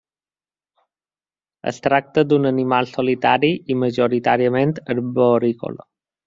[1.71, 5.89] Es tracta d'un animal solitari i majoritàriament arborícola.